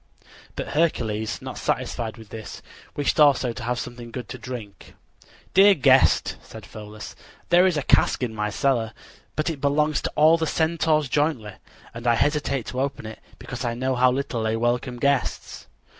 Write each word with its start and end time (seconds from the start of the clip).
But 0.55 0.69
Hercules, 0.69 1.43
not 1.43 1.59
satisfied 1.59 2.17
with 2.17 2.29
this, 2.29 2.63
wished 2.95 3.19
also 3.19 3.53
to 3.53 3.61
have 3.61 3.77
something 3.77 4.09
good 4.09 4.27
to 4.29 4.39
drink. 4.39 4.95
"Dear 5.53 5.75
guest," 5.75 6.37
said 6.41 6.65
Pholus, 6.65 7.15
"there 7.49 7.67
is 7.67 7.77
a 7.77 7.83
cask 7.83 8.23
in 8.23 8.33
my 8.33 8.49
cellar; 8.49 8.93
but 9.35 9.51
it 9.51 9.61
belongs 9.61 10.01
to 10.01 10.11
all 10.15 10.39
the 10.39 10.47
Centaurs 10.47 11.07
jointly, 11.07 11.53
and 11.93 12.07
I 12.07 12.15
hesitate 12.15 12.65
to 12.69 12.81
open 12.81 13.05
it 13.05 13.19
because 13.37 13.63
I 13.63 13.75
know 13.75 13.93
how 13.93 14.11
little 14.11 14.41
they 14.41 14.55
welcome 14.57 14.97
guests." 14.97 15.67